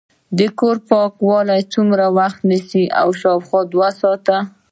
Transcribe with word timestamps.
د 0.37 0.39
کور 0.59 0.75
پاکول 0.89 1.47
څومره 1.73 2.05
وخت 2.17 2.39
نیسي؟ 2.49 2.83
شاوخوا 3.19 3.61
دوه 3.71 3.89
ساعته 4.01 4.37